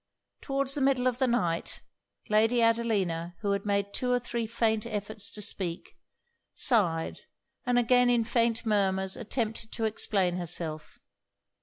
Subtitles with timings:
[0.41, 1.83] Towards the middle of the night,
[2.27, 5.95] Lady Adelina, who had made two or three faint efforts to speak,
[6.55, 7.19] sighed,
[7.67, 10.97] and again in faint murmurs attempted to explain herself.